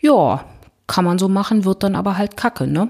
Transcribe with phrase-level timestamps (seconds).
[0.00, 0.46] Ja,
[0.86, 2.88] kann man so machen, wird dann aber halt kacke, ne?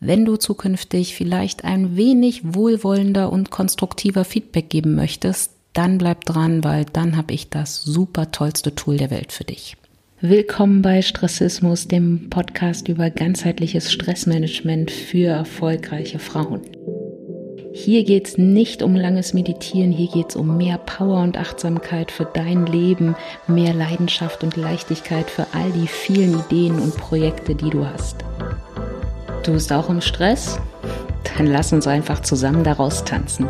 [0.00, 6.64] Wenn du zukünftig vielleicht ein wenig wohlwollender und konstruktiver Feedback geben möchtest, dann bleib dran,
[6.64, 9.76] weil dann habe ich das super tollste Tool der Welt für dich.
[10.22, 16.62] Willkommen bei Stressismus, dem Podcast über ganzheitliches Stressmanagement für erfolgreiche Frauen.
[17.78, 22.10] Hier geht es nicht um langes Meditieren, hier geht es um mehr Power und Achtsamkeit
[22.10, 23.14] für dein Leben,
[23.48, 28.24] mehr Leidenschaft und Leichtigkeit für all die vielen Ideen und Projekte, die du hast.
[29.44, 30.58] Du bist auch im Stress?
[31.36, 33.46] Dann lass uns einfach zusammen daraus tanzen.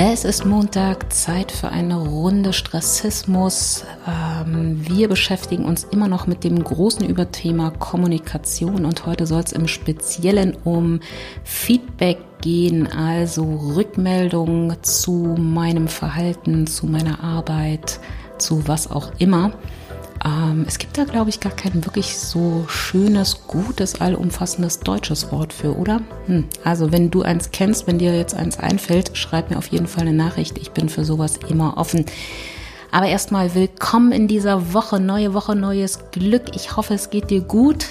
[0.00, 3.84] Es ist Montag, Zeit für eine Runde Stressismus.
[4.06, 9.50] Ähm, wir beschäftigen uns immer noch mit dem großen Überthema Kommunikation und heute soll es
[9.50, 11.00] im Speziellen um
[11.42, 13.42] Feedback gehen, also
[13.74, 17.98] Rückmeldungen zu meinem Verhalten, zu meiner Arbeit,
[18.38, 19.50] zu was auch immer.
[20.24, 25.52] Ähm, es gibt da, glaube ich, gar kein wirklich so schönes, gutes, allumfassendes deutsches Wort
[25.52, 26.00] für, oder?
[26.26, 26.44] Hm.
[26.64, 30.02] Also, wenn du eins kennst, wenn dir jetzt eins einfällt, schreib mir auf jeden Fall
[30.02, 30.58] eine Nachricht.
[30.58, 32.04] Ich bin für sowas immer offen.
[32.90, 34.98] Aber erstmal willkommen in dieser Woche.
[34.98, 36.54] Neue Woche, neues Glück.
[36.54, 37.88] Ich hoffe, es geht dir gut.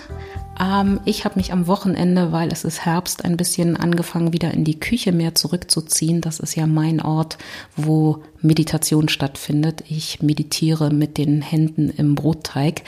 [0.59, 4.63] Ähm, ich habe mich am Wochenende, weil es ist Herbst, ein bisschen angefangen, wieder in
[4.63, 6.21] die Küche mehr zurückzuziehen.
[6.21, 7.37] Das ist ja mein Ort,
[7.75, 9.83] wo Meditation stattfindet.
[9.87, 12.81] Ich meditiere mit den Händen im Brotteig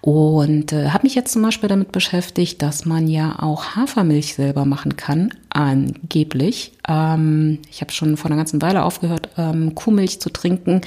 [0.00, 4.64] und äh, habe mich jetzt zum Beispiel damit beschäftigt, dass man ja auch Hafermilch selber
[4.64, 6.72] machen kann, angeblich.
[6.88, 10.82] Ähm, ich habe schon vor einer ganzen Weile aufgehört, ähm, Kuhmilch zu trinken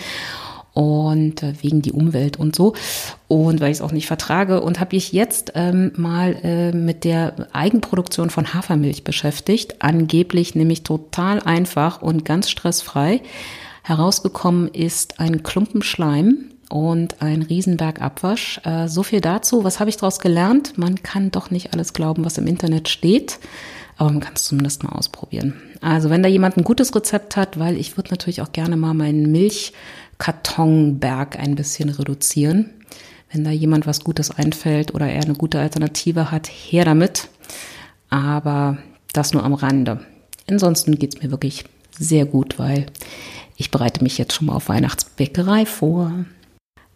[0.78, 2.76] und äh, wegen die Umwelt und so
[3.28, 7.04] und weil ich es auch nicht vertrage und habe ich jetzt ähm, mal äh, mit
[7.04, 13.22] der Eigenproduktion von Hafermilch beschäftigt, angeblich nämlich total einfach und ganz stressfrei.
[13.82, 18.62] Herausgekommen ist ein Klumpen Schleim und ein Riesenberg Abwasch.
[18.64, 19.64] Äh, so viel dazu.
[19.64, 20.78] Was habe ich daraus gelernt?
[20.78, 23.40] Man kann doch nicht alles glauben, was im Internet steht.
[23.98, 25.56] Aber man kann es zumindest mal ausprobieren.
[25.82, 28.94] Also wenn da jemand ein gutes Rezept hat, weil ich würde natürlich auch gerne mal
[28.94, 29.74] meinen Milch
[30.18, 32.72] Kartonberg ein bisschen reduzieren.
[33.32, 37.28] Wenn da jemand was Gutes einfällt oder er eine gute Alternative hat, her damit.
[38.10, 38.78] Aber
[39.14, 40.00] das nur am Rande.
[40.50, 41.66] Ansonsten geht's mir wirklich
[42.00, 42.86] sehr gut, weil
[43.58, 46.26] ich bereite mich jetzt schon mal auf Weihnachtsbäckerei vor.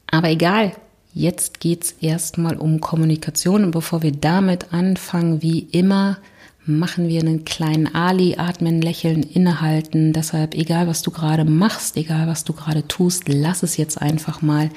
[0.07, 0.73] Aber egal,
[1.13, 6.17] jetzt geht's erstmal um Kommunikation und bevor wir damit anfangen, wie immer,
[6.65, 10.13] machen wir einen kleinen Ali, atmen, lächeln, innehalten.
[10.13, 14.41] Deshalb, egal was du gerade machst, egal was du gerade tust, lass es jetzt einfach
[14.41, 14.69] mal.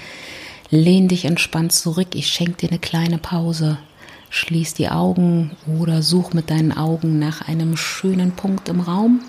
[0.70, 2.08] Lehn dich entspannt zurück.
[2.14, 3.78] Ich schenke dir eine kleine Pause.
[4.30, 9.20] Schließ die Augen oder such mit deinen Augen nach einem schönen Punkt im Raum.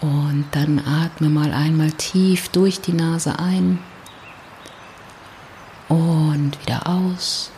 [0.00, 3.78] Und dann atme mal einmal tief durch die Nase ein
[5.88, 7.50] und wieder aus.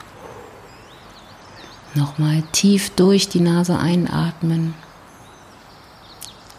[1.94, 4.74] Nochmal tief durch die Nase einatmen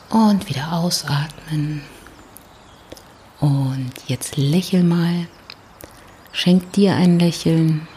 [0.10, 1.82] und wieder ausatmen.
[3.40, 5.28] Und jetzt lächel mal.
[6.32, 7.88] Schenk dir ein Lächeln.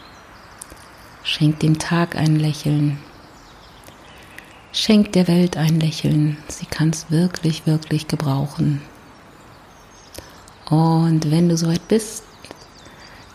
[1.24, 2.98] Schenk dem Tag ein Lächeln.
[4.72, 6.36] Schenk der Welt ein Lächeln.
[6.48, 8.82] Sie kann es wirklich, wirklich gebrauchen.
[10.68, 12.24] Und wenn du soweit bist,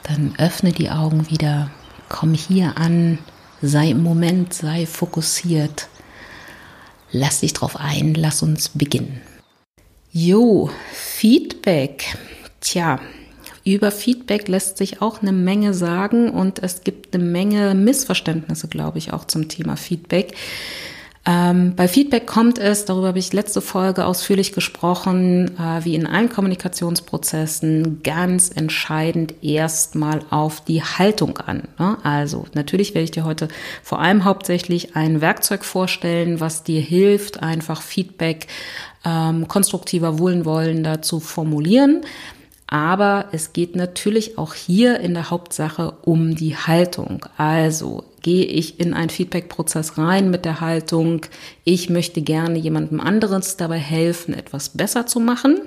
[0.03, 1.69] dann öffne die Augen wieder.
[2.09, 3.19] Komm hier an
[3.61, 5.87] sei im Moment, sei fokussiert.
[7.11, 9.21] Lass dich drauf ein, lass uns beginnen.
[10.11, 12.17] Jo, Feedback.
[12.59, 12.99] Tja,
[13.63, 18.97] über Feedback lässt sich auch eine Menge sagen und es gibt eine Menge Missverständnisse, glaube
[18.97, 20.35] ich, auch zum Thema Feedback.
[21.29, 26.07] Ähm, bei Feedback kommt es, darüber habe ich letzte Folge ausführlich gesprochen, äh, wie in
[26.07, 31.67] allen Kommunikationsprozessen ganz entscheidend erstmal auf die Haltung an.
[31.77, 31.97] Ne?
[32.03, 33.49] Also natürlich werde ich dir heute
[33.83, 38.47] vor allem hauptsächlich ein Werkzeug vorstellen, was dir hilft, einfach Feedback
[39.03, 42.05] ähm, konstruktiver, wohlwollender zu formulieren.
[42.67, 47.25] Aber es geht natürlich auch hier in der Hauptsache um die Haltung.
[47.35, 51.21] Also gehe ich in einen Feedback-Prozess rein mit der Haltung,
[51.63, 55.61] ich möchte gerne jemandem anderes dabei helfen, etwas besser zu machen.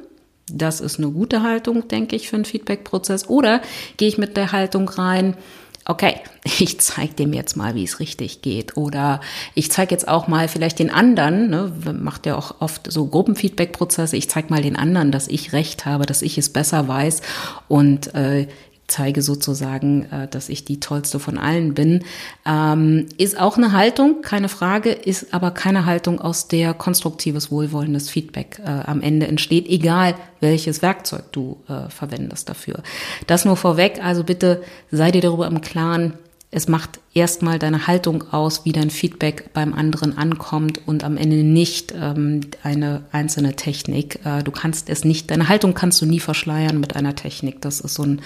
[0.53, 3.29] Das ist eine gute Haltung, denke ich, für einen Feedback-Prozess.
[3.29, 3.63] Oder
[3.97, 5.37] gehe ich mit der Haltung rein,
[5.85, 8.77] okay, ich zeige dem jetzt mal, wie es richtig geht.
[8.77, 9.21] Oder
[9.55, 14.17] ich zeige jetzt auch mal vielleicht den anderen, ne, macht ja auch oft so Gruppenfeedback-Prozesse,
[14.17, 17.23] ich zeige mal den anderen, dass ich recht habe, dass ich es besser weiß
[17.69, 18.49] und äh,
[18.91, 22.05] zeige sozusagen, äh, dass ich die tollste von allen bin.
[22.47, 28.11] Ähm, ist auch eine Haltung, keine Frage, ist aber keine Haltung, aus der konstruktives, wohlwollendes
[28.11, 32.83] Feedback äh, am Ende entsteht, egal welches Werkzeug du äh, verwendest dafür.
[33.27, 36.15] Das nur vorweg, also bitte sei dir darüber im Klaren,
[36.53, 41.45] es macht erstmal deine Haltung aus, wie dein Feedback beim anderen ankommt und am Ende
[41.45, 44.19] nicht ähm, eine einzelne Technik.
[44.25, 47.61] Äh, du kannst es nicht, deine Haltung kannst du nie verschleiern mit einer Technik.
[47.61, 48.21] Das ist so ein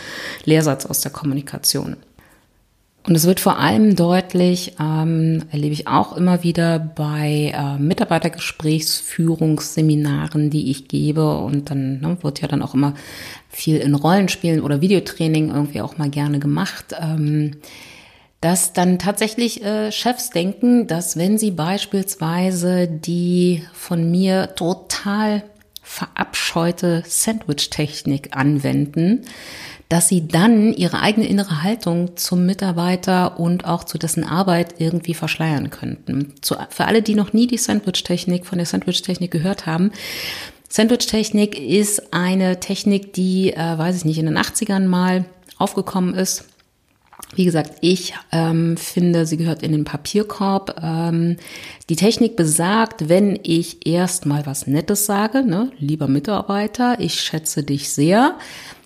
[0.44, 1.97] Lehrsatz aus der Kommunikation.
[3.06, 10.49] Und es wird vor allem deutlich, ähm, erlebe ich auch immer wieder bei äh, Mitarbeitergesprächsführungsseminaren,
[10.49, 11.37] die ich gebe.
[11.37, 12.94] Und dann ne, wird ja dann auch immer
[13.50, 16.94] viel in Rollenspielen oder Videotraining irgendwie auch mal gerne gemacht.
[16.99, 17.56] Ähm,
[18.44, 25.44] dass dann tatsächlich äh, Chefs denken, dass wenn sie beispielsweise die von mir total
[25.81, 29.23] verabscheute Sandwich-Technik anwenden,
[29.88, 35.14] dass sie dann ihre eigene innere Haltung zum Mitarbeiter und auch zu dessen Arbeit irgendwie
[35.14, 36.35] verschleiern könnten.
[36.43, 39.90] Zu, für alle, die noch nie die Sandwich-Technik von der Sandwich-Technik gehört haben,
[40.69, 45.25] Sandwich-Technik ist eine Technik, die, äh, weiß ich nicht, in den 80ern mal
[45.56, 46.44] aufgekommen ist
[47.35, 50.81] wie gesagt, ich ähm, finde, sie gehört in den Papierkorb.
[50.82, 51.37] Ähm,
[51.88, 57.62] die Technik besagt, wenn ich erst mal was Nettes sage, ne, lieber Mitarbeiter, ich schätze
[57.62, 58.38] dich sehr.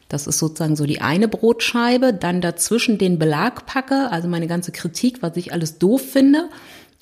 [0.09, 2.15] Das ist sozusagen so die eine Brotscheibe.
[2.15, 6.49] Dann dazwischen den Belag packe, also meine ganze Kritik, was ich alles doof finde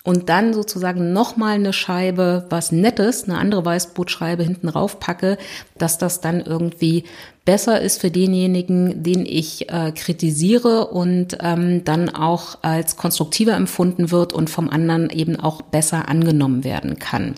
[0.06, 5.36] und dann sozusagen nochmal eine Scheibe, was Nettes, eine andere Weißbrotscheibe hinten rauf packe,
[5.78, 7.02] dass das dann irgendwie
[7.44, 14.12] besser ist für denjenigen, den ich äh, kritisiere und ähm, dann auch als konstruktiver empfunden
[14.12, 17.34] wird und vom anderen eben auch besser angenommen werden kann.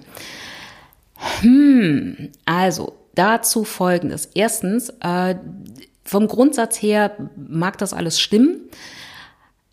[1.40, 4.28] Hm, also dazu folgendes.
[4.34, 5.36] Erstens, äh,
[6.04, 8.60] vom Grundsatz her mag das alles stimmen.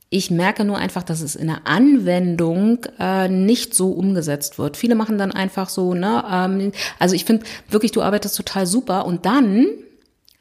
[0.09, 4.77] Ich merke nur einfach, dass es in der Anwendung äh, nicht so umgesetzt wird.
[4.77, 9.05] Viele machen dann einfach so, ne, ähm, also ich finde wirklich, du arbeitest total super
[9.05, 9.67] und dann,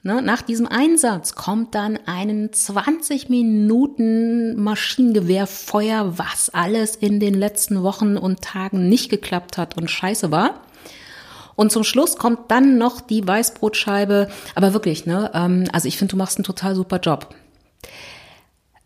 [0.02, 7.82] ne, nach diesem Einsatz kommt dann einen 20 Minuten Maschinengewehrfeuer, was alles in den letzten
[7.82, 10.60] Wochen und Tagen nicht geklappt hat und scheiße war.
[11.56, 14.28] Und zum Schluss kommt dann noch die Weißbrotscheibe.
[14.54, 15.30] Aber wirklich, ne?
[15.34, 17.34] Ähm, also ich finde, du machst einen total super Job.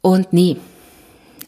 [0.08, 0.56] Und nee,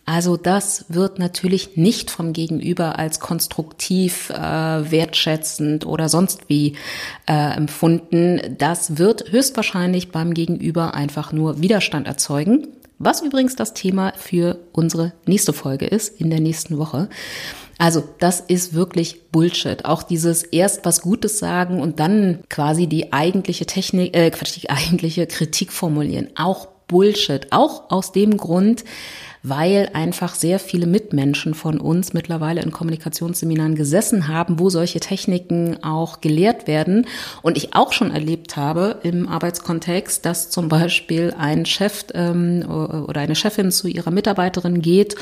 [0.05, 6.75] also das wird natürlich nicht vom Gegenüber als konstruktiv, äh, wertschätzend oder sonst wie
[7.27, 8.57] äh, empfunden.
[8.59, 12.69] Das wird höchstwahrscheinlich beim Gegenüber einfach nur Widerstand erzeugen.
[12.99, 17.09] Was übrigens das Thema für unsere nächste Folge ist, in der nächsten Woche.
[17.79, 19.87] Also das ist wirklich Bullshit.
[19.87, 25.27] Auch dieses erst was Gutes sagen und dann quasi die eigentliche Technik, äh, die eigentliche
[25.27, 26.29] Kritik formulieren.
[26.35, 27.47] Auch Bullshit.
[27.53, 28.85] Auch aus dem Grund,
[29.43, 35.83] weil einfach sehr viele Mitmenschen von uns mittlerweile in Kommunikationsseminaren gesessen haben, wo solche Techniken
[35.83, 37.07] auch gelehrt werden.
[37.43, 43.21] Und ich auch schon erlebt habe im Arbeitskontext, dass zum Beispiel ein Chef ähm, oder
[43.21, 45.15] eine Chefin zu ihrer Mitarbeiterin geht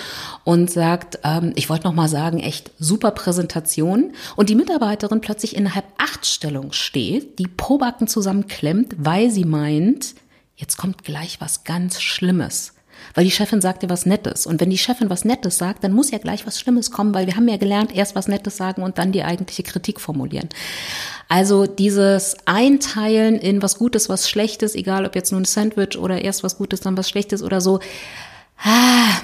[0.44, 4.12] und sagt, ähm, ich wollte noch mal sagen, echt super Präsentation.
[4.36, 10.14] Und die Mitarbeiterin plötzlich innerhalb Achtstellung steht, die Probacken zusammenklemmt, weil sie meint,
[10.58, 12.74] jetzt kommt gleich was ganz Schlimmes.
[13.14, 14.44] Weil die Chefin sagt dir was Nettes.
[14.44, 17.26] Und wenn die Chefin was Nettes sagt, dann muss ja gleich was Schlimmes kommen, weil
[17.26, 20.48] wir haben ja gelernt, erst was Nettes sagen und dann die eigentliche Kritik formulieren.
[21.28, 26.22] Also dieses Einteilen in was Gutes, was Schlechtes, egal ob jetzt nur ein Sandwich oder
[26.22, 27.78] erst was Gutes, dann was Schlechtes oder so,
[28.64, 29.20] ah,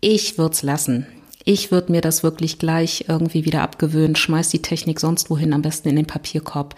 [0.00, 1.06] ich würde es lassen.
[1.48, 4.16] Ich würde mir das wirklich gleich irgendwie wieder abgewöhnen.
[4.16, 6.74] Schmeiß die Technik sonst wohin, am besten in den Papierkorb.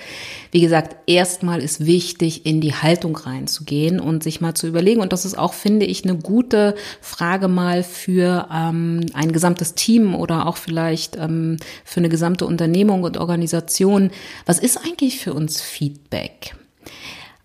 [0.52, 5.00] Wie gesagt, erstmal ist wichtig, in die Haltung reinzugehen und sich mal zu überlegen.
[5.00, 10.14] Und das ist auch, finde ich, eine gute Frage mal für ähm, ein gesamtes Team
[10.14, 14.10] oder auch vielleicht ähm, für eine gesamte Unternehmung und Organisation.
[14.44, 16.54] Was ist eigentlich für uns Feedback?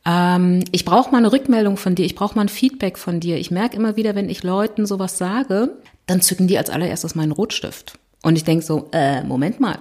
[0.05, 3.37] Ähm, ich brauche mal eine Rückmeldung von dir, ich brauche mal ein Feedback von dir.
[3.37, 5.77] Ich merke immer wieder, wenn ich Leuten sowas sage,
[6.07, 7.93] dann zücken die als allererstes meinen Rotstift.
[8.21, 9.79] Und ich denke so, äh, Moment mal.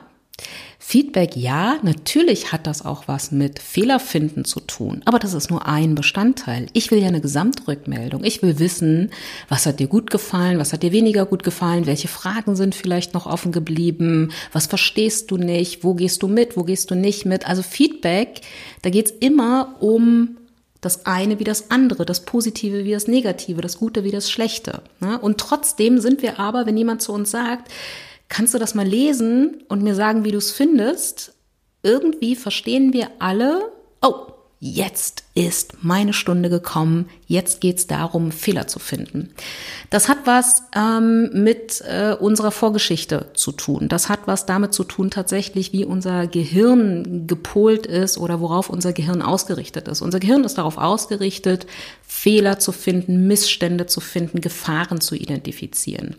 [0.79, 5.67] Feedback, ja, natürlich hat das auch was mit Fehlerfinden zu tun, aber das ist nur
[5.67, 6.67] ein Bestandteil.
[6.73, 8.25] Ich will ja eine Gesamtrückmeldung.
[8.25, 9.11] Ich will wissen,
[9.49, 13.14] was hat dir gut gefallen, was hat dir weniger gut gefallen, welche Fragen sind vielleicht
[13.14, 17.26] noch offen geblieben, was verstehst du nicht, wo gehst du mit, wo gehst du nicht
[17.26, 17.47] mit.
[17.47, 18.41] Also Feedback,
[18.83, 20.37] da geht's immer um
[20.82, 24.82] das eine wie das andere, das Positive wie das Negative, das Gute wie das Schlechte.
[25.00, 25.18] Ne?
[25.18, 27.72] Und trotzdem sind wir aber, wenn jemand zu uns sagt,
[28.28, 31.34] kannst du das mal lesen und mir sagen, wie du es findest,
[31.82, 33.72] irgendwie verstehen wir alle,
[34.02, 34.26] oh,
[34.64, 39.31] jetzt ist meine Stunde gekommen, jetzt geht's darum, Fehler zu finden.
[39.90, 43.88] Das hat was ähm, mit äh, unserer Vorgeschichte zu tun.
[43.88, 48.92] Das hat was damit zu tun, tatsächlich, wie unser Gehirn gepolt ist oder worauf unser
[48.92, 50.00] Gehirn ausgerichtet ist.
[50.00, 51.66] Unser Gehirn ist darauf ausgerichtet,
[52.07, 56.14] Fehler zu finden, Missstände zu finden, Gefahren zu identifizieren.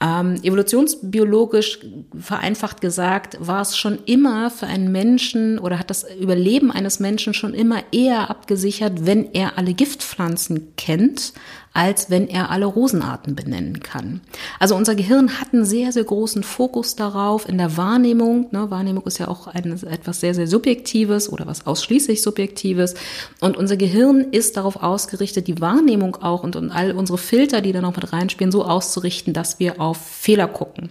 [0.00, 1.80] Ähm, evolutionsbiologisch
[2.16, 7.34] vereinfacht gesagt, war es schon immer für einen Menschen oder hat das Überleben eines Menschen
[7.34, 11.32] schon immer eher abgesichert, wenn er alle Giftpflanzen kennt,
[11.78, 14.20] als wenn er alle Rosenarten benennen kann.
[14.58, 18.48] Also unser Gehirn hat einen sehr, sehr großen Fokus darauf in der Wahrnehmung.
[18.50, 22.94] Ne, Wahrnehmung ist ja auch ein, etwas sehr, sehr Subjektives oder was ausschließlich Subjektives.
[23.40, 27.70] Und unser Gehirn ist darauf ausgerichtet, die Wahrnehmung auch und, und all unsere Filter, die
[27.70, 30.90] da noch mit reinspielen, so auszurichten, dass wir auf Fehler gucken.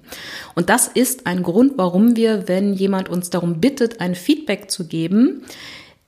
[0.56, 4.88] Und das ist ein Grund, warum wir, wenn jemand uns darum bittet, ein Feedback zu
[4.88, 5.44] geben,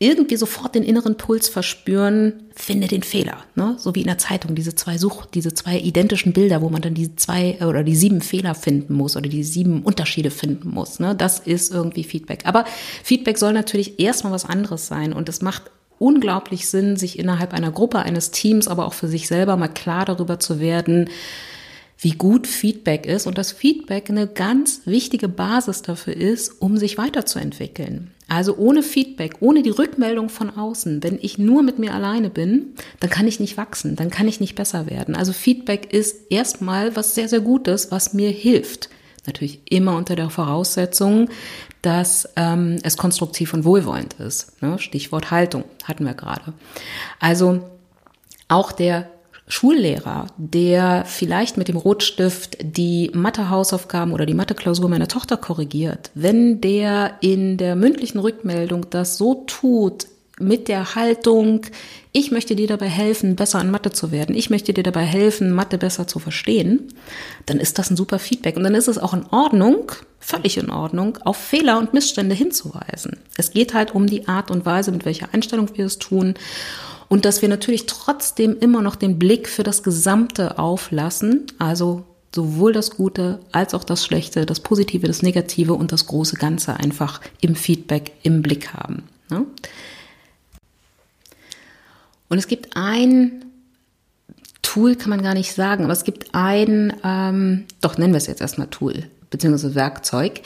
[0.01, 3.43] irgendwie sofort den inneren Puls verspüren, finde den Fehler.
[3.55, 3.75] Ne?
[3.77, 6.93] So wie in der Zeitung, diese zwei Such, diese zwei identischen Bilder, wo man dann
[6.93, 10.99] die zwei oder die sieben Fehler finden muss oder die sieben Unterschiede finden muss.
[10.99, 11.15] Ne?
[11.15, 12.45] Das ist irgendwie Feedback.
[12.45, 12.63] Aber
[13.03, 15.63] Feedback soll natürlich erstmal was anderes sein und es macht
[15.99, 20.05] unglaublich Sinn, sich innerhalb einer Gruppe, eines Teams, aber auch für sich selber mal klar
[20.05, 21.09] darüber zu werden,
[22.01, 26.97] wie gut Feedback ist und dass Feedback eine ganz wichtige Basis dafür ist, um sich
[26.97, 28.11] weiterzuentwickeln.
[28.29, 32.75] Also ohne Feedback, ohne die Rückmeldung von außen, wenn ich nur mit mir alleine bin,
[33.01, 35.15] dann kann ich nicht wachsen, dann kann ich nicht besser werden.
[35.15, 38.89] Also Feedback ist erstmal was sehr, sehr Gutes, was mir hilft.
[39.25, 41.29] Natürlich immer unter der Voraussetzung,
[41.81, 44.61] dass ähm, es konstruktiv und wohlwollend ist.
[44.61, 44.79] Ne?
[44.79, 46.53] Stichwort Haltung hatten wir gerade.
[47.19, 47.61] Also
[48.47, 49.09] auch der
[49.51, 56.61] Schullehrer, der vielleicht mit dem Rotstift die Mathe-Hausaufgaben oder die Mathe-Klausur meiner Tochter korrigiert, wenn
[56.61, 60.05] der in der mündlichen Rückmeldung das so tut,
[60.39, 61.65] mit der Haltung,
[62.11, 65.51] ich möchte dir dabei helfen, besser an Mathe zu werden, ich möchte dir dabei helfen,
[65.51, 66.93] Mathe besser zu verstehen,
[67.45, 68.55] dann ist das ein super Feedback.
[68.55, 73.17] Und dann ist es auch in Ordnung, völlig in Ordnung, auf Fehler und Missstände hinzuweisen.
[73.37, 76.35] Es geht halt um die Art und Weise, mit welcher Einstellung wir es tun
[77.09, 82.71] und dass wir natürlich trotzdem immer noch den Blick für das Gesamte auflassen, also sowohl
[82.71, 87.19] das Gute als auch das Schlechte, das Positive, das Negative und das große Ganze einfach
[87.41, 89.03] im Feedback im Blick haben.
[89.29, 89.45] Ne?
[92.29, 93.45] Und es gibt ein
[94.61, 98.27] Tool, kann man gar nicht sagen, aber es gibt ein, ähm, doch nennen wir es
[98.27, 100.41] jetzt erstmal Tool, beziehungsweise Werkzeug,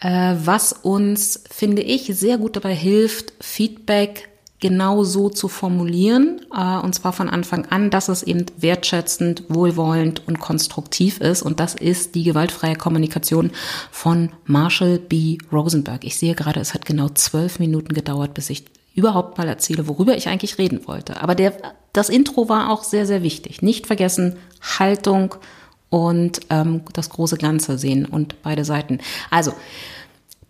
[0.00, 6.78] äh, was uns, finde ich, sehr gut dabei hilft, Feedback genau so zu formulieren, äh,
[6.78, 11.42] und zwar von Anfang an, dass es eben wertschätzend, wohlwollend und konstruktiv ist.
[11.42, 13.50] Und das ist die gewaltfreie Kommunikation
[13.90, 15.38] von Marshall B.
[15.52, 16.04] Rosenberg.
[16.04, 20.16] Ich sehe gerade, es hat genau zwölf Minuten gedauert, bis ich überhaupt mal erzähle, worüber
[20.16, 21.20] ich eigentlich reden wollte.
[21.20, 21.52] Aber der,
[21.92, 23.60] das Intro war auch sehr, sehr wichtig.
[23.60, 24.36] Nicht vergessen,
[24.78, 25.34] Haltung
[25.90, 29.00] und ähm, das große Ganze sehen und beide Seiten.
[29.30, 29.52] Also,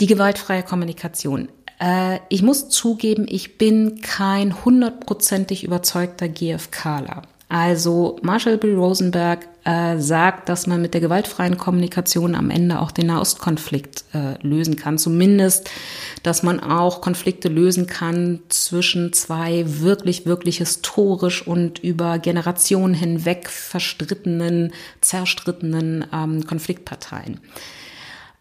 [0.00, 1.48] die gewaltfreie Kommunikation.
[1.80, 7.23] Äh, ich muss zugeben, ich bin kein hundertprozentig überzeugter GFKler.
[7.49, 8.75] Also Marshall B.
[8.75, 14.35] Rosenberg äh, sagt, dass man mit der gewaltfreien Kommunikation am Ende auch den Nahostkonflikt äh,
[14.45, 14.99] lösen kann.
[14.99, 15.71] Zumindest,
[16.25, 23.49] dass man auch Konflikte lösen kann zwischen zwei wirklich, wirklich historisch und über Generationen hinweg
[23.49, 27.38] verstrittenen, zerstrittenen ähm, Konfliktparteien.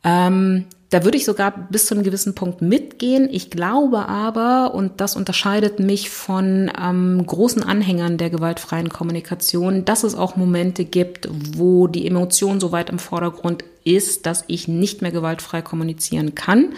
[0.05, 3.27] Ähm, da würde ich sogar bis zu einem gewissen Punkt mitgehen.
[3.29, 10.03] Ich glaube aber, und das unterscheidet mich von ähm, großen Anhängern der gewaltfreien Kommunikation, dass
[10.03, 15.01] es auch Momente gibt, wo die Emotion so weit im Vordergrund ist, dass ich nicht
[15.01, 16.73] mehr gewaltfrei kommunizieren kann.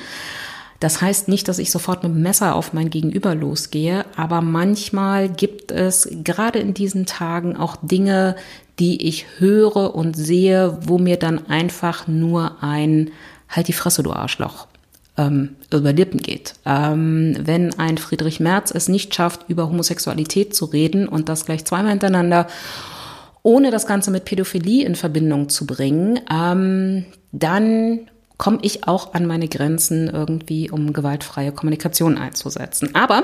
[0.80, 5.28] Das heißt nicht, dass ich sofort mit dem Messer auf mein Gegenüber losgehe, aber manchmal
[5.28, 8.36] gibt es gerade in diesen Tagen auch Dinge,
[8.80, 13.12] die ich höre und sehe, wo mir dann einfach nur ein
[13.50, 14.68] halt die Fresse, du Arschloch,
[15.18, 16.54] ähm, über Lippen geht.
[16.66, 21.66] Ähm, wenn ein Friedrich Merz es nicht schafft, über Homosexualität zu reden und das gleich
[21.66, 22.48] zweimal hintereinander,
[23.44, 29.26] ohne das Ganze mit Pädophilie in Verbindung zu bringen, ähm, dann komme ich auch an
[29.26, 32.94] meine Grenzen irgendwie, um gewaltfreie Kommunikation einzusetzen.
[32.94, 33.24] Aber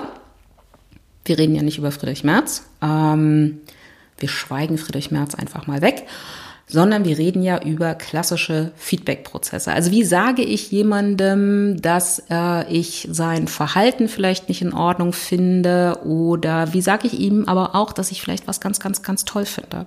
[1.26, 2.64] wir reden ja nicht über Friedrich Merz.
[2.82, 3.60] Ähm,
[4.24, 6.06] wir schweigen Friedrich Merz einfach mal weg
[6.74, 9.72] sondern wir reden ja über klassische Feedback-Prozesse.
[9.72, 16.00] Also wie sage ich jemandem, dass äh, ich sein Verhalten vielleicht nicht in Ordnung finde
[16.06, 19.46] oder wie sage ich ihm aber auch, dass ich vielleicht was ganz, ganz, ganz toll
[19.46, 19.86] finde.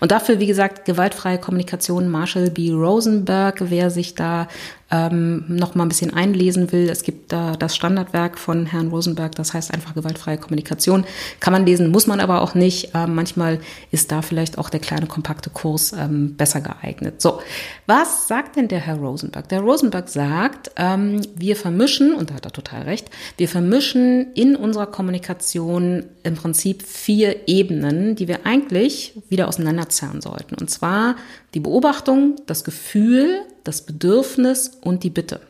[0.00, 2.72] Und dafür, wie gesagt, gewaltfreie Kommunikation, Marshall B.
[2.72, 4.48] Rosenberg, wer sich da
[4.90, 9.34] ähm, noch mal ein bisschen einlesen will, es gibt da das Standardwerk von Herrn Rosenberg,
[9.34, 11.04] das heißt einfach gewaltfreie Kommunikation.
[11.40, 12.90] Kann man lesen, muss man aber auch nicht.
[12.94, 13.60] Ähm, manchmal
[13.90, 17.20] ist da vielleicht auch der kleine kompakte Kurs ähm, besser geeignet.
[17.22, 17.40] So,
[17.86, 19.48] was sagt denn der Herr Rosenberg?
[19.48, 24.54] Der Rosenberg sagt, ähm, wir vermischen, und da hat er total recht, wir vermischen in
[24.54, 30.54] unserer Kommunikation im Prinzip vier Ebenen, die wir eigentlich wieder auseinanderzerren sollten.
[30.54, 31.16] Und zwar
[31.54, 35.40] die Beobachtung, das Gefühl, das Bedürfnis und die Bitte.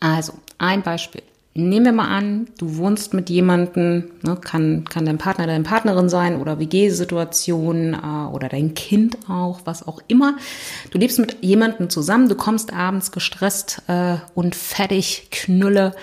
[0.00, 1.22] Also, ein Beispiel.
[1.56, 6.08] Nehmen wir mal an, du wohnst mit jemandem, ne, kann, kann dein Partner deine Partnerin
[6.08, 10.36] sein oder WG-Situation äh, oder dein Kind auch, was auch immer.
[10.90, 15.94] Du lebst mit jemandem zusammen, du kommst abends gestresst äh, und fertig, knülle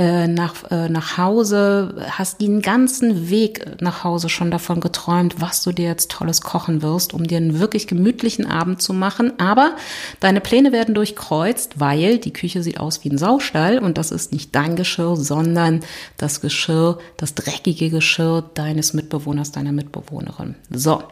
[0.00, 5.62] äh, nach, äh, nach Hause, hast den ganzen Weg nach Hause schon davon geträumt, was
[5.62, 9.38] du dir jetzt tolles kochen wirst, um dir einen wirklich gemütlichen Abend zu machen.
[9.38, 9.76] Aber
[10.18, 14.32] deine Pläne werden durchkreuzt, weil die Küche sieht aus wie ein Saustall und das ist
[14.32, 15.80] nicht dein Geschirr, sondern
[16.16, 20.54] das Geschirr, das dreckige Geschirr deines Mitbewohners, deiner Mitbewohnerin.
[20.70, 21.02] So.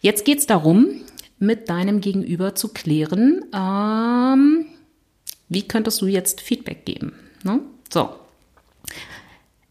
[0.00, 0.86] Jetzt geht's darum,
[1.38, 4.64] mit deinem Gegenüber zu klären, ähm,
[5.50, 7.12] wie könntest du jetzt Feedback geben?
[7.44, 7.60] Ne?
[7.92, 8.10] So.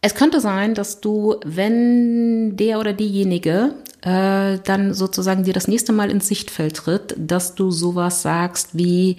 [0.02, 5.94] Es könnte sein, dass du, wenn der oder diejenige äh, dann sozusagen dir das nächste
[5.94, 9.16] Mal ins Sichtfeld tritt, dass du sowas sagst wie,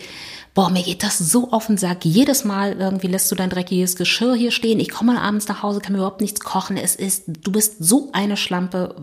[0.52, 2.04] boah, mir geht das so auf den Sack.
[2.04, 4.78] Jedes Mal irgendwie lässt du dein dreckiges Geschirr hier stehen.
[4.78, 6.76] Ich komme abends nach Hause, kann mir überhaupt nichts kochen.
[6.76, 8.94] Es ist, du bist so eine Schlampe.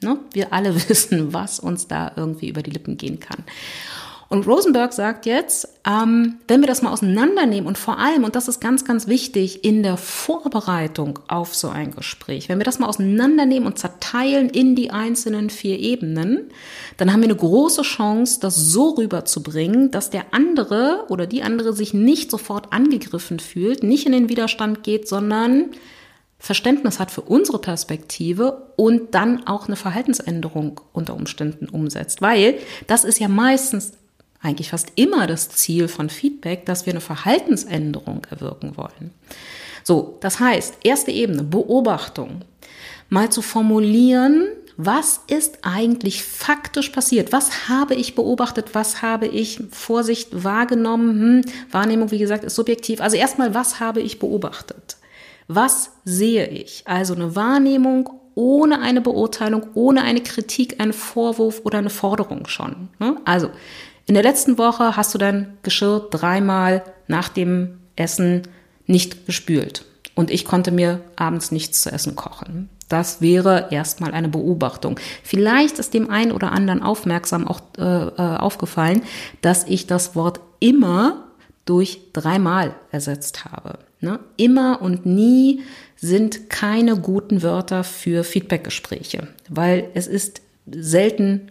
[0.00, 0.18] Ne?
[0.32, 3.42] Wir alle wissen, was uns da irgendwie über die Lippen gehen kann.
[4.28, 8.48] Und Rosenberg sagt jetzt, ähm, wenn wir das mal auseinandernehmen und vor allem, und das
[8.48, 12.88] ist ganz, ganz wichtig, in der Vorbereitung auf so ein Gespräch, wenn wir das mal
[12.88, 16.50] auseinandernehmen und zerteilen in die einzelnen vier Ebenen,
[16.96, 21.72] dann haben wir eine große Chance, das so rüberzubringen, dass der andere oder die andere
[21.74, 25.70] sich nicht sofort angegriffen fühlt, nicht in den Widerstand geht, sondern
[26.38, 32.20] Verständnis hat für unsere Perspektive und dann auch eine Verhaltensänderung unter Umständen umsetzt.
[32.20, 33.92] Weil das ist ja meistens
[34.44, 39.10] eigentlich fast immer das Ziel von Feedback, dass wir eine Verhaltensänderung erwirken wollen.
[39.82, 42.42] So, das heißt, erste Ebene, Beobachtung.
[43.08, 47.32] Mal zu formulieren, was ist eigentlich faktisch passiert?
[47.32, 48.70] Was habe ich beobachtet?
[48.72, 51.44] Was habe ich Vorsicht wahrgenommen?
[51.44, 53.00] Hm, Wahrnehmung, wie gesagt, ist subjektiv.
[53.00, 54.96] Also erstmal, was habe ich beobachtet?
[55.46, 56.82] Was sehe ich?
[56.86, 62.88] Also eine Wahrnehmung ohne eine Beurteilung, ohne eine Kritik, einen Vorwurf oder eine Forderung schon.
[62.98, 63.16] Ne?
[63.24, 63.50] Also
[64.06, 68.42] in der letzten Woche hast du dein Geschirr dreimal nach dem Essen
[68.86, 72.68] nicht gespült und ich konnte mir abends nichts zu essen kochen.
[72.88, 75.00] Das wäre erstmal eine Beobachtung.
[75.22, 79.02] Vielleicht ist dem einen oder anderen aufmerksam auch äh, äh aufgefallen,
[79.40, 81.24] dass ich das Wort immer
[81.64, 83.78] durch dreimal ersetzt habe.
[84.00, 84.20] Ne?
[84.36, 85.62] Immer und nie
[85.96, 91.50] sind keine guten Wörter für Feedbackgespräche, weil es ist selten,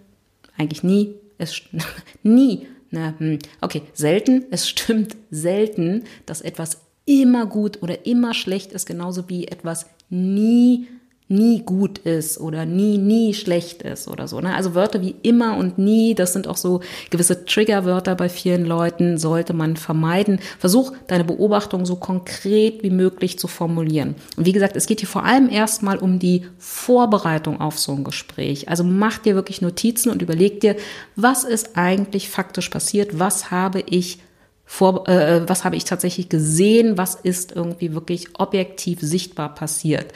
[0.55, 1.61] eigentlich nie es
[2.23, 8.71] nie, na, hm, okay, selten, es stimmt selten, dass etwas immer gut oder immer schlecht
[8.71, 10.87] ist, genauso wie etwas nie
[11.27, 14.39] nie gut ist oder nie, nie schlecht ist oder so.
[14.39, 14.53] Ne?
[14.53, 19.17] Also Wörter wie immer und nie, das sind auch so gewisse Triggerwörter bei vielen Leuten,
[19.17, 20.39] sollte man vermeiden.
[20.59, 24.15] Versuch deine Beobachtung so konkret wie möglich zu formulieren.
[24.37, 28.03] Und wie gesagt, es geht hier vor allem erstmal um die Vorbereitung auf so ein
[28.03, 28.69] Gespräch.
[28.69, 30.75] Also mach dir wirklich Notizen und überleg dir,
[31.15, 34.19] was ist eigentlich faktisch passiert, was habe ich
[34.65, 40.13] vor, äh, was habe ich tatsächlich gesehen, was ist irgendwie wirklich objektiv sichtbar passiert.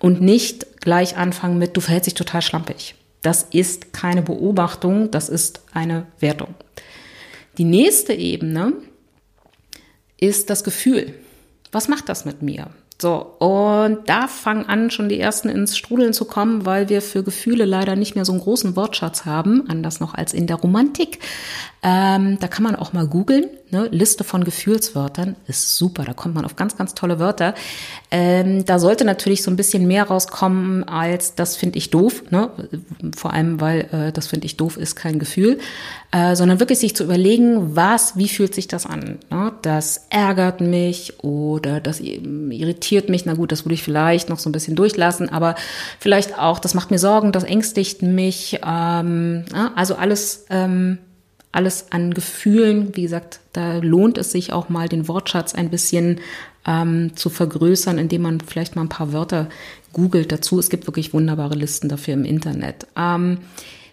[0.00, 2.94] Und nicht gleich anfangen mit, du verhältst dich total schlampig.
[3.22, 6.54] Das ist keine Beobachtung, das ist eine Wertung.
[7.58, 8.72] Die nächste Ebene
[10.18, 11.14] ist das Gefühl.
[11.70, 12.70] Was macht das mit mir?
[13.02, 17.24] So, und da fangen an, schon die ersten ins Strudeln zu kommen, weil wir für
[17.24, 21.18] Gefühle leider nicht mehr so einen großen Wortschatz haben, anders noch als in der Romantik.
[21.84, 23.46] Ähm, da kann man auch mal googeln.
[23.70, 23.88] Ne?
[23.90, 26.04] Liste von Gefühlswörtern ist super.
[26.04, 27.56] Da kommt man auf ganz, ganz tolle Wörter.
[28.12, 32.22] Ähm, da sollte natürlich so ein bisschen mehr rauskommen als das finde ich doof.
[32.30, 32.50] Ne?
[33.16, 35.58] Vor allem, weil äh, das finde ich doof ist kein Gefühl,
[36.12, 39.18] äh, sondern wirklich sich zu überlegen, was, wie fühlt sich das an?
[39.30, 39.52] Ne?
[39.62, 43.24] Das ärgert mich oder das irritiert mich.
[43.26, 45.54] Na gut, das würde ich vielleicht noch so ein bisschen durchlassen, aber
[45.98, 48.60] vielleicht auch, das macht mir Sorgen, das ängstigt mich.
[48.64, 50.46] Ähm, also alles.
[50.50, 50.98] Ähm,
[51.54, 52.96] alles an Gefühlen.
[52.96, 56.18] Wie gesagt, da lohnt es sich auch mal den Wortschatz ein bisschen
[56.66, 59.48] ähm, zu vergrößern, indem man vielleicht mal ein paar Wörter
[59.92, 60.58] googelt dazu.
[60.58, 62.86] Es gibt wirklich wunderbare Listen dafür im Internet.
[62.96, 63.38] Ähm,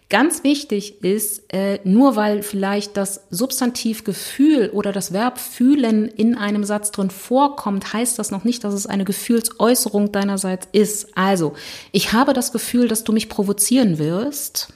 [0.09, 6.33] Ganz wichtig ist, äh, nur weil vielleicht das Substantiv Gefühl oder das Verb fühlen in
[6.33, 11.15] einem Satz drin vorkommt, heißt das noch nicht, dass es eine Gefühlsäußerung deinerseits ist.
[11.15, 11.53] Also,
[11.91, 14.73] ich habe das Gefühl, dass du mich provozieren wirst,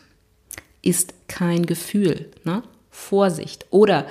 [0.83, 2.29] ist kein Gefühl.
[2.43, 2.61] Ne?
[2.91, 3.65] Vorsicht.
[3.71, 4.05] Oder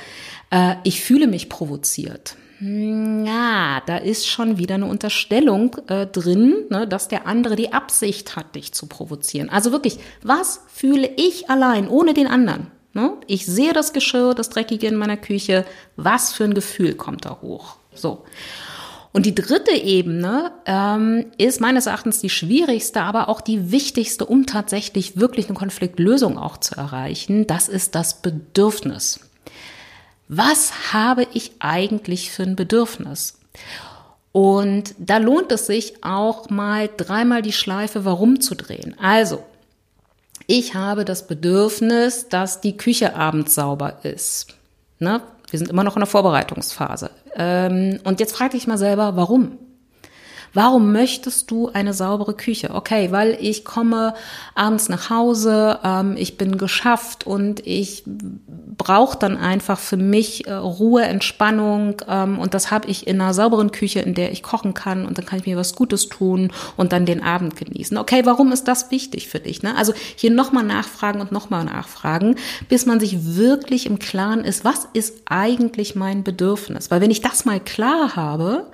[0.51, 2.37] äh, ich fühle mich provoziert.
[2.65, 8.37] Ja, da ist schon wieder eine Unterstellung äh, drin, ne, dass der andere die Absicht
[8.37, 9.51] hat, dich zu provozieren.
[9.51, 12.69] Also wirklich, was fühle ich allein, ohne den anderen?
[12.93, 13.15] Ne?
[13.27, 15.65] Ich sehe das Geschirr, das Dreckige in meiner Küche.
[15.97, 17.79] Was für ein Gefühl kommt da hoch?
[17.95, 18.25] So.
[19.13, 24.47] Und die dritte Ebene ähm, ist meines Erachtens die schwierigste, aber auch die wichtigste, um
[24.47, 27.49] tatsächlich wirklich eine Konfliktlösung auch zu erreichen.
[27.49, 29.32] Das ist das Bedürfnis
[30.35, 33.39] was habe ich eigentlich für ein Bedürfnis?
[34.33, 38.97] Und da lohnt es sich auch mal dreimal die Schleife warum zu drehen.
[38.99, 39.45] Also,
[40.47, 44.55] ich habe das Bedürfnis, dass die Küche abends sauber ist.
[44.99, 45.21] Ne?
[45.51, 47.11] Wir sind immer noch in der Vorbereitungsphase.
[47.37, 49.59] Ähm, und jetzt frage ich mal selber, warum?
[50.55, 52.71] Warum möchtest du eine saubere Küche?
[52.75, 54.15] Okay, weil ich komme
[54.55, 60.53] abends nach Hause, ähm, ich bin geschafft und ich brauche dann einfach für mich äh,
[60.53, 64.75] Ruhe, Entspannung ähm, und das habe ich in einer sauberen Küche, in der ich kochen
[64.75, 67.97] kann und dann kann ich mir was Gutes tun und dann den Abend genießen.
[67.97, 69.63] Okay, warum ist das wichtig für dich?
[69.63, 69.75] Ne?
[69.77, 72.37] Also hier nochmal nachfragen und nochmal nachfragen,
[72.69, 76.91] bis man sich wirklich im Klaren ist, was ist eigentlich mein Bedürfnis?
[76.91, 78.67] Weil wenn ich das mal klar habe,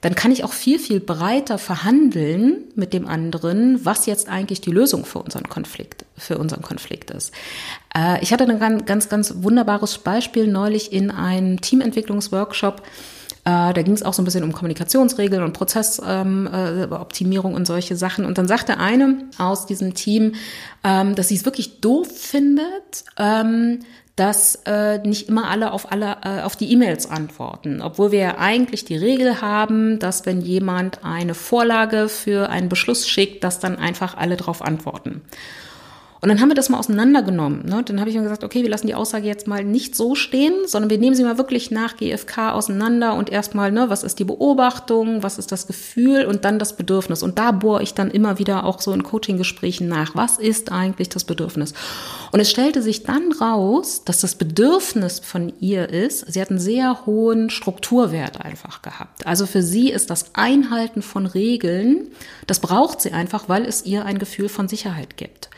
[0.00, 4.70] dann kann ich auch viel, viel breiter verhandeln mit dem anderen, was jetzt eigentlich die
[4.70, 7.32] Lösung für unseren Konflikt, für unseren Konflikt ist.
[7.94, 12.82] Äh, ich hatte ein ganz, ganz wunderbares Beispiel neulich in einem Teamentwicklungsworkshop.
[13.44, 17.66] Äh, da ging es auch so ein bisschen um Kommunikationsregeln und Prozessoptimierung ähm, äh, und
[17.66, 18.24] solche Sachen.
[18.24, 20.34] Und dann sagte eine aus diesem Team,
[20.84, 23.80] ähm, dass sie es wirklich doof findet, ähm,
[24.18, 28.38] dass äh, nicht immer alle auf alle äh, auf die E-Mails antworten, obwohl wir ja
[28.38, 33.76] eigentlich die Regel haben, dass wenn jemand eine Vorlage für einen Beschluss schickt, dass dann
[33.76, 35.22] einfach alle darauf antworten.
[36.20, 37.64] Und dann haben wir das mal auseinandergenommen.
[37.64, 37.82] Ne?
[37.84, 40.54] Dann habe ich mir gesagt, okay, wir lassen die Aussage jetzt mal nicht so stehen,
[40.66, 44.24] sondern wir nehmen sie mal wirklich nach GFK auseinander und erstmal, ne, was ist die
[44.24, 47.22] Beobachtung, was ist das Gefühl und dann das Bedürfnis.
[47.22, 50.16] Und da bohre ich dann immer wieder auch so in Coaching-Gesprächen nach.
[50.16, 51.72] Was ist eigentlich das Bedürfnis?
[52.32, 56.58] Und es stellte sich dann raus, dass das Bedürfnis von ihr ist, sie hat einen
[56.58, 59.26] sehr hohen Strukturwert einfach gehabt.
[59.26, 62.08] Also für sie ist das Einhalten von Regeln,
[62.46, 65.48] das braucht sie einfach, weil es ihr ein Gefühl von Sicherheit gibt.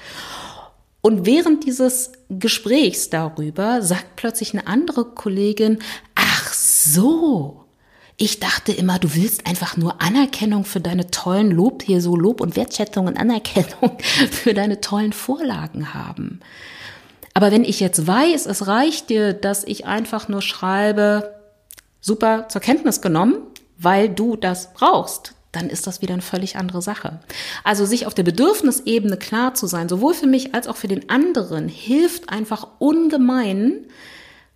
[1.02, 5.78] Und während dieses Gesprächs darüber sagt plötzlich eine andere Kollegin,
[6.14, 7.64] ach so,
[8.16, 12.42] ich dachte immer, du willst einfach nur Anerkennung für deine tollen Lob hier, so Lob
[12.42, 13.96] und Wertschätzung und Anerkennung
[14.30, 16.40] für deine tollen Vorlagen haben.
[17.32, 21.34] Aber wenn ich jetzt weiß, es reicht dir, dass ich einfach nur schreibe,
[22.02, 23.36] super zur Kenntnis genommen,
[23.78, 27.20] weil du das brauchst, dann ist das wieder eine völlig andere Sache.
[27.64, 31.08] Also sich auf der Bedürfnisebene klar zu sein, sowohl für mich als auch für den
[31.10, 33.86] anderen, hilft einfach ungemein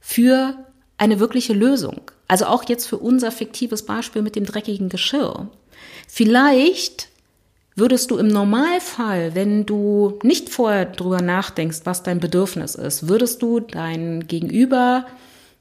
[0.01, 0.55] für
[0.99, 2.01] eine wirkliche Lösung.
[2.29, 5.49] Also auch jetzt für unser fiktives Beispiel mit dem dreckigen Geschirr.
[6.09, 7.09] Vielleicht
[7.77, 13.43] würdest du im Normalfall, wenn du nicht vorher drüber nachdenkst, was dein Bedürfnis ist, würdest
[13.43, 15.07] du dein Gegenüber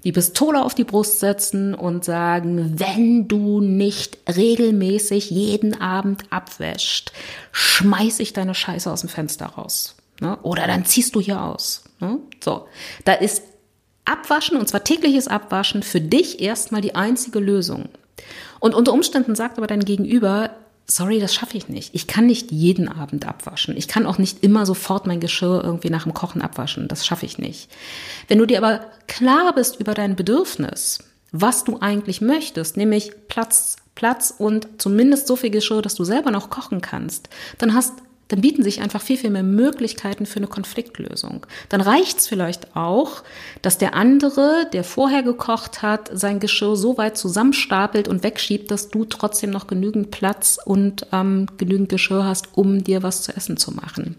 [0.03, 7.11] die Pistole auf die Brust setzen und sagen, wenn du nicht regelmäßig jeden Abend abwäscht,
[7.51, 9.95] schmeiß ich deine Scheiße aus dem Fenster raus.
[10.19, 10.37] Ne?
[10.43, 11.83] Oder dann ziehst du hier aus.
[11.99, 12.19] Ne?
[12.43, 12.67] So,
[13.05, 13.43] da ist
[14.05, 17.89] Abwaschen, und zwar tägliches Abwaschen, für dich erstmal die einzige Lösung.
[18.59, 20.51] Und unter Umständen sagt aber dein Gegenüber,
[20.87, 21.95] sorry, das schaffe ich nicht.
[21.95, 23.77] Ich kann nicht jeden Abend abwaschen.
[23.77, 26.87] Ich kann auch nicht immer sofort mein Geschirr irgendwie nach dem Kochen abwaschen.
[26.87, 27.69] Das schaffe ich nicht.
[28.27, 30.99] Wenn du dir aber klar bist über dein Bedürfnis,
[31.31, 36.31] was du eigentlich möchtest, nämlich Platz, Platz und zumindest so viel Geschirr, dass du selber
[36.31, 37.93] noch kochen kannst, dann hast
[38.29, 41.45] dann bieten sich einfach viel, viel mehr Möglichkeiten für eine Konfliktlösung.
[41.69, 43.23] Dann reicht es vielleicht auch,
[43.61, 48.89] dass der andere, der vorher gekocht hat, sein Geschirr so weit zusammenstapelt und wegschiebt, dass
[48.89, 53.57] du trotzdem noch genügend Platz und ähm, genügend Geschirr hast, um dir was zu essen
[53.57, 54.15] zu machen.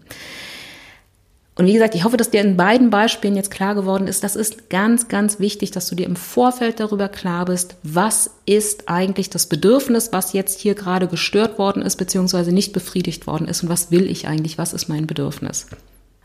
[1.57, 4.35] Und wie gesagt, ich hoffe, dass dir in beiden Beispielen jetzt klar geworden ist, das
[4.35, 9.29] ist ganz, ganz wichtig, dass du dir im Vorfeld darüber klar bist, was ist eigentlich
[9.29, 13.69] das Bedürfnis, was jetzt hier gerade gestört worden ist, beziehungsweise nicht befriedigt worden ist und
[13.69, 15.67] was will ich eigentlich, was ist mein Bedürfnis.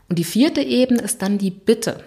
[0.09, 2.03] Und die vierte Ebene ist dann die Bitte.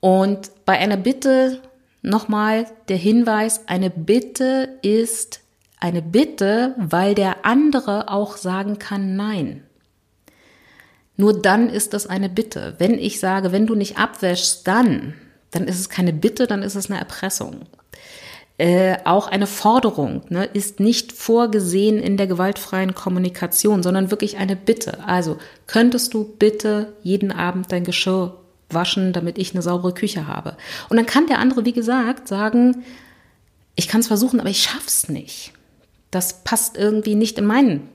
[0.00, 1.60] Und bei einer Bitte
[2.00, 5.40] nochmal der Hinweis, eine Bitte ist
[5.78, 9.64] eine Bitte, weil der andere auch sagen kann Nein.
[11.16, 12.74] Nur dann ist das eine Bitte.
[12.78, 15.14] Wenn ich sage, wenn du nicht abwäschst, dann,
[15.50, 17.66] dann ist es keine Bitte, dann ist es eine Erpressung.
[18.56, 24.54] Äh, auch eine Forderung ne, ist nicht vorgesehen in der gewaltfreien Kommunikation, sondern wirklich eine
[24.54, 25.04] Bitte.
[25.06, 28.36] Also könntest du bitte jeden Abend dein Geschirr
[28.70, 30.56] waschen, damit ich eine saubere Küche habe.
[30.88, 32.84] Und dann kann der andere, wie gesagt, sagen,
[33.76, 35.52] ich kann es versuchen, aber ich schaff's nicht.
[36.12, 37.88] Das passt irgendwie nicht in meinen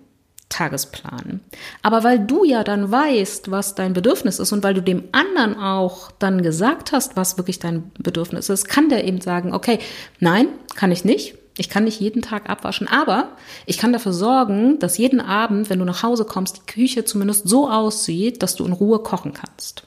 [0.50, 1.42] Tagesplan.
[1.84, 5.58] Aber weil du ja dann weißt, was dein Bedürfnis ist und weil du dem anderen
[5.58, 9.80] auch dann gesagt hast, was wirklich dein Bedürfnis ist, kann der eben sagen, okay,
[10.20, 11.36] nein, kann ich nicht.
[11.58, 13.30] Ich kann nicht jeden Tag abwaschen, aber
[13.66, 17.48] ich kann dafür sorgen, dass jeden Abend, wenn du nach Hause kommst, die Küche zumindest
[17.48, 19.84] so aussieht, dass du in Ruhe kochen kannst.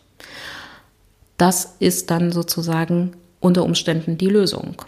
[1.39, 4.83] Das ist dann sozusagen unter Umständen die Lösung.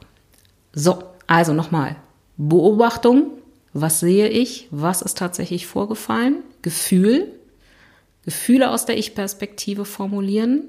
[0.75, 1.97] So, also nochmal.
[2.37, 3.31] Beobachtung,
[3.75, 4.69] was sehe ich?
[4.71, 6.37] Was ist tatsächlich vorgefallen?
[6.63, 7.33] Gefühl.
[8.25, 10.65] Gefühle aus der Ich-Perspektive formulieren,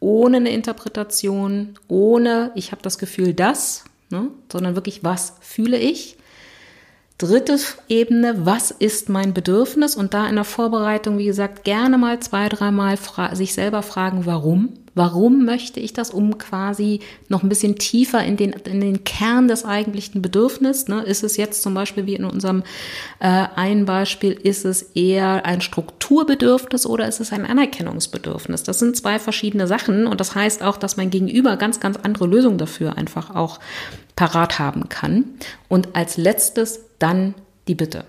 [0.00, 6.16] ohne eine Interpretation, ohne ich habe das Gefühl, das, ne, sondern wirklich, was fühle ich?
[7.16, 9.96] Dritte Ebene, was ist mein Bedürfnis?
[9.96, 12.98] Und da in der Vorbereitung, wie gesagt, gerne mal zwei, dreimal
[13.32, 14.74] sich selber fragen, warum?
[14.98, 19.46] Warum möchte ich das, um quasi noch ein bisschen tiefer in den, in den Kern
[19.46, 20.88] des eigentlichen Bedürfnisses?
[20.88, 21.02] Ne?
[21.04, 22.64] Ist es jetzt zum Beispiel wie in unserem
[23.20, 28.64] äh, einen Beispiel, ist es eher ein Strukturbedürfnis oder ist es ein Anerkennungsbedürfnis?
[28.64, 32.26] Das sind zwei verschiedene Sachen und das heißt auch, dass mein Gegenüber ganz, ganz andere
[32.26, 33.60] Lösungen dafür einfach auch
[34.16, 35.26] parat haben kann.
[35.68, 37.34] Und als letztes dann
[37.68, 38.04] die Bitte.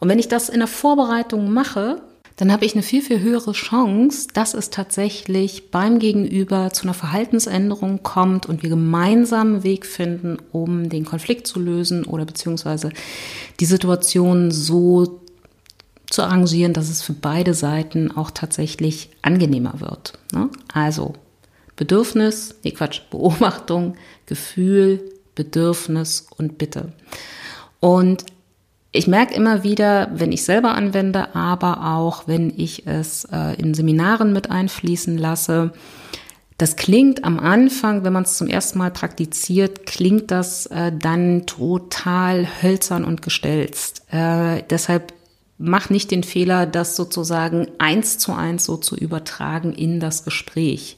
[0.00, 2.00] Und wenn ich das in der Vorbereitung mache,
[2.38, 6.94] dann habe ich eine viel, viel höhere Chance, dass es tatsächlich beim Gegenüber zu einer
[6.94, 12.90] Verhaltensänderung kommt und wir gemeinsam einen Weg finden, um den Konflikt zu lösen oder beziehungsweise
[13.58, 15.20] die Situation so
[16.08, 20.12] zu arrangieren, dass es für beide Seiten auch tatsächlich angenehmer wird.
[20.32, 20.48] Ne?
[20.72, 21.14] Also
[21.74, 23.96] Bedürfnis, nee Quatsch, Beobachtung,
[24.26, 25.00] Gefühl,
[25.34, 26.92] Bedürfnis und Bitte.
[27.80, 28.24] Und
[28.90, 33.74] ich merke immer wieder, wenn ich selber anwende, aber auch wenn ich es äh, in
[33.74, 35.72] Seminaren mit einfließen lasse,
[36.56, 41.46] das klingt am Anfang, wenn man es zum ersten Mal praktiziert, klingt das äh, dann
[41.46, 44.02] total hölzern und gestelzt.
[44.10, 45.12] Äh, deshalb
[45.58, 50.96] mach nicht den Fehler, das sozusagen eins zu eins so zu übertragen in das Gespräch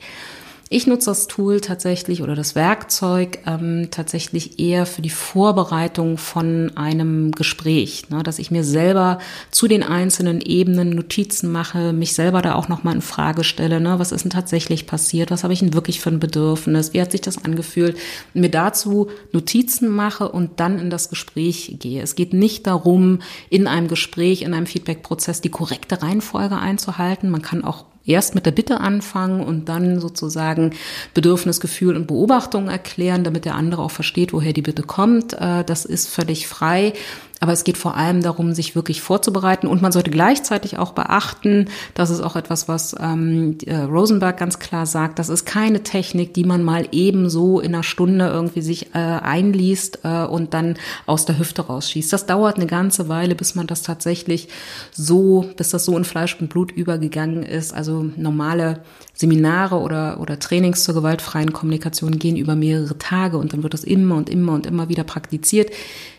[0.72, 6.70] ich nutze das Tool tatsächlich oder das Werkzeug ähm, tatsächlich eher für die Vorbereitung von
[6.76, 9.18] einem Gespräch, ne, dass ich mir selber
[9.50, 13.98] zu den einzelnen Ebenen Notizen mache, mich selber da auch nochmal in Frage stelle, ne,
[13.98, 17.10] was ist denn tatsächlich passiert, was habe ich denn wirklich für ein Bedürfnis, wie hat
[17.10, 17.98] sich das angefühlt,
[18.32, 22.00] mir dazu Notizen mache und dann in das Gespräch gehe.
[22.00, 27.28] Es geht nicht darum, in einem Gespräch, in einem Feedback-Prozess die korrekte Reihenfolge einzuhalten.
[27.28, 30.72] Man kann auch erst mit der Bitte anfangen und dann sozusagen
[31.14, 35.34] Bedürfnis, Gefühl und Beobachtung erklären, damit der andere auch versteht, woher die Bitte kommt.
[35.34, 36.92] Äh, das ist völlig frei.
[37.40, 39.66] Aber es geht vor allem darum, sich wirklich vorzubereiten.
[39.66, 44.58] Und man sollte gleichzeitig auch beachten, das ist auch etwas, was ähm, äh, Rosenberg ganz
[44.58, 48.94] klar sagt, das ist keine Technik, die man mal ebenso in einer Stunde irgendwie sich
[48.94, 50.76] äh, einliest äh, und dann
[51.06, 52.12] aus der Hüfte rausschießt.
[52.12, 54.48] Das dauert eine ganze Weile, bis man das tatsächlich
[54.92, 57.72] so, bis das so in Fleisch und Blut übergegangen ist.
[57.72, 58.82] Also normale
[59.14, 63.84] Seminare oder, oder Trainings zur gewaltfreien Kommunikation gehen über mehrere Tage und dann wird das
[63.84, 65.70] immer und immer und immer wieder praktiziert.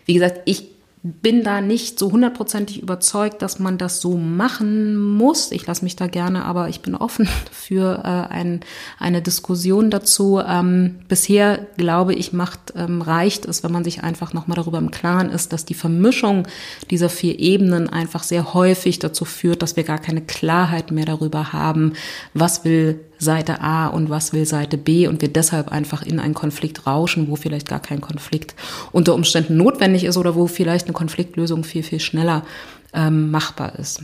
[0.04, 0.72] Wie gesagt, ich
[1.04, 5.50] bin da nicht so hundertprozentig überzeugt, dass man das so machen muss.
[5.50, 8.60] Ich lasse mich da gerne, aber ich bin offen für äh, ein,
[9.00, 10.40] eine Diskussion dazu.
[10.40, 14.92] Ähm, bisher glaube ich, macht ähm, reicht es, wenn man sich einfach nochmal darüber im
[14.92, 16.46] Klaren ist, dass die Vermischung
[16.88, 21.52] dieser vier Ebenen einfach sehr häufig dazu führt, dass wir gar keine Klarheit mehr darüber
[21.52, 21.94] haben,
[22.32, 26.34] was will Seite A und was will Seite B und wir deshalb einfach in einen
[26.34, 28.54] Konflikt rauschen, wo vielleicht gar kein Konflikt
[28.90, 32.44] unter Umständen notwendig ist oder wo vielleicht eine Konfliktlösung viel, viel schneller
[32.92, 34.02] ähm, machbar ist.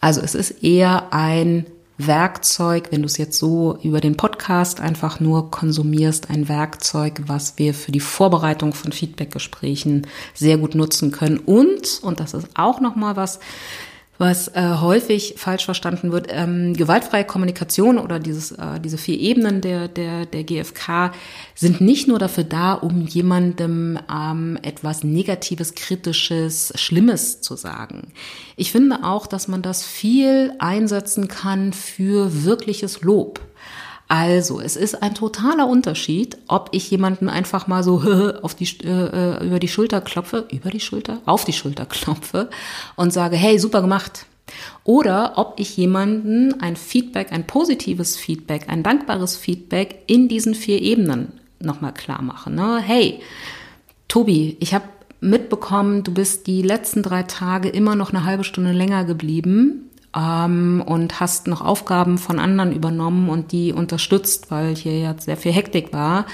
[0.00, 5.20] Also es ist eher ein Werkzeug, wenn du es jetzt so über den Podcast einfach
[5.20, 11.38] nur konsumierst, ein Werkzeug, was wir für die Vorbereitung von Feedbackgesprächen sehr gut nutzen können.
[11.38, 13.40] Und, und das ist auch nochmal was,
[14.22, 16.28] was äh, häufig falsch verstanden wird.
[16.30, 21.10] Ähm, gewaltfreie Kommunikation oder dieses, äh, diese vier Ebenen der, der, der GfK
[21.56, 28.12] sind nicht nur dafür da, um jemandem ähm, etwas Negatives, Kritisches, Schlimmes zu sagen.
[28.54, 33.40] Ich finde auch, dass man das viel einsetzen kann für wirkliches Lob.
[34.12, 38.02] Also, es ist ein totaler Unterschied, ob ich jemanden einfach mal so
[38.42, 42.50] auf die, äh, über die Schulter klopfe, über die Schulter, auf die Schulter klopfe
[42.94, 44.26] und sage, hey, super gemacht.
[44.84, 50.82] Oder ob ich jemanden ein Feedback, ein positives Feedback, ein dankbares Feedback in diesen vier
[50.82, 52.50] Ebenen nochmal klar mache.
[52.50, 52.80] Ne?
[52.84, 53.20] Hey,
[54.08, 54.84] Tobi, ich habe
[55.20, 60.82] mitbekommen, du bist die letzten drei Tage immer noch eine halbe Stunde länger geblieben ähm,
[60.84, 65.52] und hast noch Aufgaben von anderen übernommen und die unterstützt, weil hier ja sehr viel
[65.52, 66.26] Hektik war.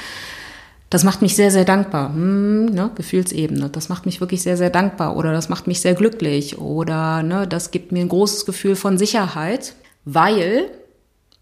[0.91, 2.15] Das macht mich sehr, sehr dankbar.
[2.15, 3.69] Hm, ne, Gefühlsebene.
[3.69, 5.17] Das macht mich wirklich sehr, sehr dankbar.
[5.17, 6.59] Oder das macht mich sehr glücklich.
[6.59, 10.71] Oder ne, das gibt mir ein großes Gefühl von Sicherheit, weil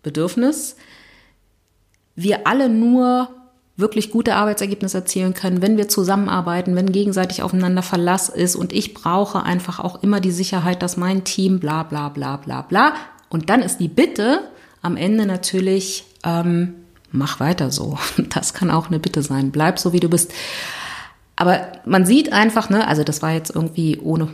[0.02, 0.76] Bedürfnis
[2.16, 3.28] wir alle nur
[3.76, 8.94] wirklich gute Arbeitsergebnisse erzielen können, wenn wir zusammenarbeiten, wenn gegenseitig aufeinander Verlass ist und ich
[8.94, 12.94] brauche einfach auch immer die Sicherheit, dass mein Team bla bla bla bla bla.
[13.28, 14.40] Und dann ist die Bitte
[14.80, 16.74] am Ende natürlich, ähm,
[17.10, 17.98] mach weiter so.
[18.30, 19.50] Das kann auch eine Bitte sein.
[19.50, 20.32] Bleib so, wie du bist.
[21.36, 24.28] Aber man sieht einfach, ne, also das war jetzt irgendwie ohne,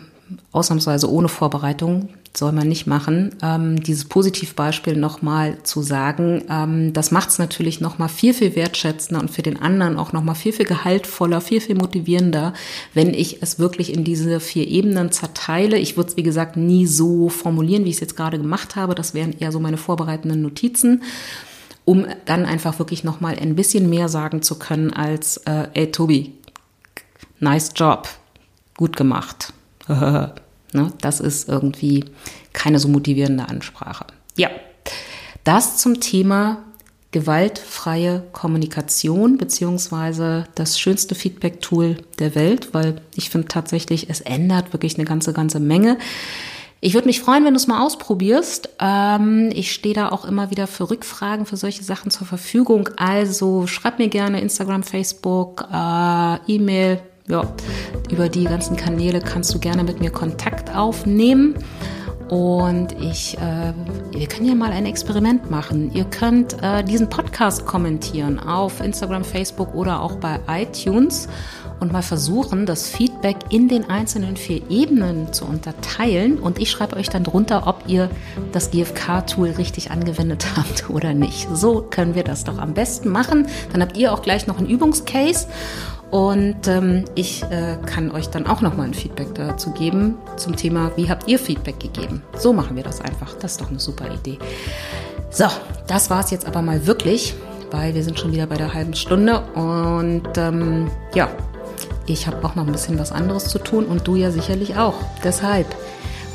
[0.52, 7.10] ausnahmsweise ohne Vorbereitung, soll man nicht machen, ähm, dieses Positivbeispiel nochmal zu sagen, ähm, das
[7.10, 10.64] macht es natürlich nochmal viel, viel wertschätzender und für den anderen auch nochmal viel, viel
[10.64, 12.54] gehaltvoller, viel, viel motivierender,
[12.94, 15.76] wenn ich es wirklich in diese vier Ebenen zerteile.
[15.76, 18.94] Ich würde es, wie gesagt, nie so formulieren, wie ich es jetzt gerade gemacht habe.
[18.94, 21.02] Das wären eher so meine vorbereitenden Notizen
[21.84, 26.32] um dann einfach wirklich nochmal ein bisschen mehr sagen zu können als, äh, ey Tobi,
[27.40, 28.08] nice job,
[28.76, 29.52] gut gemacht.
[30.72, 30.92] Ne?
[31.00, 32.04] Das ist irgendwie
[32.52, 34.06] keine so motivierende Ansprache.
[34.36, 34.50] Ja,
[35.44, 36.64] das zum Thema
[37.12, 44.96] gewaltfreie Kommunikation beziehungsweise das schönste Feedback-Tool der Welt, weil ich finde tatsächlich, es ändert wirklich
[44.96, 45.98] eine ganze, ganze Menge.
[46.80, 48.70] Ich würde mich freuen, wenn du es mal ausprobierst.
[48.80, 52.88] Ähm, ich stehe da auch immer wieder für Rückfragen, für solche Sachen zur Verfügung.
[52.96, 57.44] Also schreib mir gerne Instagram, Facebook, äh, E-Mail, ja,
[58.10, 61.54] über die ganzen Kanäle kannst du gerne mit mir Kontakt aufnehmen.
[62.28, 63.74] Und ich, äh,
[64.10, 65.92] wir können ja mal ein Experiment machen.
[65.92, 71.28] Ihr könnt äh, diesen Podcast kommentieren auf Instagram, Facebook oder auch bei iTunes
[71.78, 76.38] und mal versuchen, das Feedback in den einzelnen vier Ebenen zu unterteilen.
[76.38, 78.08] Und ich schreibe euch dann drunter, ob ihr
[78.52, 81.48] das GFK-Tool richtig angewendet habt oder nicht.
[81.52, 83.46] So können wir das doch am besten machen.
[83.72, 85.48] Dann habt ihr auch gleich noch einen Übungscase.
[86.12, 90.92] Und ähm, ich äh, kann euch dann auch nochmal ein Feedback dazu geben zum Thema,
[90.94, 92.22] wie habt ihr Feedback gegeben?
[92.38, 93.32] So machen wir das einfach.
[93.40, 94.38] Das ist doch eine super Idee.
[95.30, 95.46] So,
[95.86, 97.32] das war es jetzt aber mal wirklich,
[97.70, 99.40] weil wir sind schon wieder bei der halben Stunde.
[99.54, 101.30] Und ähm, ja,
[102.06, 104.96] ich habe auch noch ein bisschen was anderes zu tun und du ja sicherlich auch.
[105.24, 105.74] Deshalb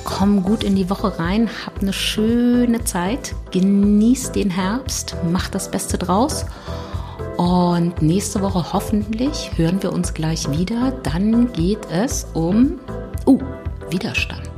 [0.03, 5.69] komm gut in die Woche rein, hab eine schöne Zeit, genieß den Herbst, mach das
[5.69, 6.45] Beste draus.
[7.37, 10.91] Und nächste Woche hoffentlich hören wir uns gleich wieder.
[11.03, 12.79] Dann geht es um
[13.25, 13.39] uh,
[13.89, 14.49] Widerstand.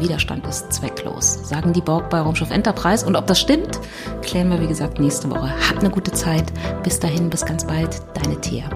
[0.00, 3.06] Widerstand ist zwecklos, sagen die Borg bei Raumschiff Enterprise.
[3.06, 3.78] Und ob das stimmt,
[4.22, 5.52] klären wir wie gesagt nächste Woche.
[5.68, 6.52] Habt eine gute Zeit.
[6.82, 8.02] Bis dahin, bis ganz bald.
[8.14, 8.68] Deine Thea.